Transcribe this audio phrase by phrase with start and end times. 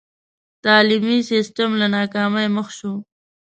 [0.63, 2.93] تعلیمي سسټم له ناکامۍ مخ شو.